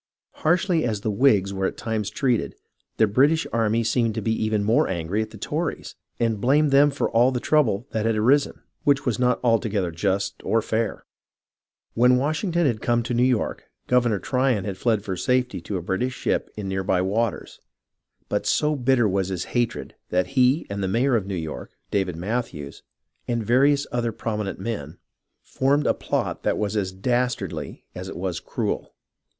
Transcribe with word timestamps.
Harshly 0.37 0.83
as 0.83 1.01
the 1.01 1.11
Whigs 1.11 1.53
were 1.53 1.67
at 1.67 1.77
times 1.77 2.09
treated, 2.09 2.55
the 2.97 3.05
British 3.05 3.45
army 3.53 3.83
seemed 3.83 4.15
to 4.15 4.21
be 4.23 4.31
even 4.31 4.63
more 4.63 4.87
angry 4.87 5.21
at 5.21 5.29
the 5.29 5.37
Tories, 5.37 5.93
and 6.19 6.41
blamed 6.41 6.71
them 6.71 6.89
for 6.89 7.07
all 7.11 7.31
the 7.31 7.39
trouble 7.39 7.85
that 7.91 8.03
had 8.07 8.15
arisen, 8.15 8.63
which 8.83 9.05
was 9.05 9.19
not 9.19 9.39
altogether 9.43 9.91
just 9.91 10.41
or 10.43 10.59
fair. 10.59 11.05
When 11.93 12.17
Washington 12.17 12.65
had 12.65 12.81
come 12.81 13.03
to 13.03 13.13
New 13.13 13.21
York, 13.23 13.65
Governor 13.85 14.17
Tryon 14.17 14.65
had 14.65 14.75
fled 14.75 15.03
for 15.03 15.15
safety 15.15 15.61
to 15.61 15.77
a 15.77 15.83
British 15.83 16.13
ship 16.15 16.49
in 16.57 16.65
the 16.65 16.69
near 16.69 16.83
by 16.83 17.03
waters; 17.03 17.59
but 18.27 18.47
so 18.47 18.75
bitter 18.75 19.07
was 19.07 19.27
his 19.27 19.43
hatred 19.53 19.93
that 20.09 20.29
he 20.33 20.65
and 20.67 20.81
the 20.83 20.87
mayor 20.87 21.15
of 21.15 21.27
New 21.27 21.35
York, 21.35 21.73
David 21.91 22.15
Matthews, 22.15 22.81
and 23.27 23.45
various 23.45 23.85
other 23.91 24.11
prominent 24.11 24.57
men 24.57 24.97
formed 25.43 25.85
a 25.85 25.93
plot 25.93 26.41
that 26.41 26.57
was 26.57 26.75
as 26.75 26.91
dastardly 26.91 27.85
as 27.93 28.07
104 28.07 28.07
HISTORY 28.07 28.09
OF 28.09 28.09
THE 28.09 28.09
AMERICAN 28.09 28.13
REVOLUTION 28.15 28.17
it 28.17 28.17
was 28.17 28.39
cruel. 28.39 28.95